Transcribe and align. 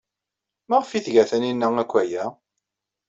Maɣef 0.69 0.89
ay 0.91 1.01
tga 1.05 1.23
Taninna 1.29 1.67
akk 1.81 1.93
aya? 2.01 2.25